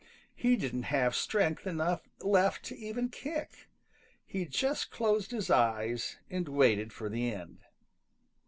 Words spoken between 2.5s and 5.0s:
to even kick. He just